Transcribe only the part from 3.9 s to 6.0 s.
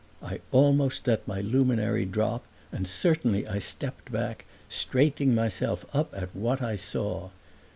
back, straightening myself